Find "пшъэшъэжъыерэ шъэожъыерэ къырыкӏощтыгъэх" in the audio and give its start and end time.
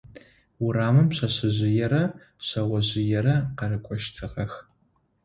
1.11-4.53